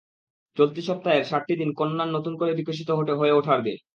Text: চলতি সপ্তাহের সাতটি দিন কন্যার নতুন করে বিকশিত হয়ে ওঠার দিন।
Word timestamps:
চলতি 0.57 0.81
সপ্তাহের 0.87 1.23
সাতটি 1.23 1.53
দিন 1.57 1.69
কন্যার 1.79 2.09
নতুন 2.13 2.33
করে 2.37 2.51
বিকশিত 2.59 2.89
হয়ে 3.19 3.37
ওঠার 3.39 3.59
দিন। 3.59 3.77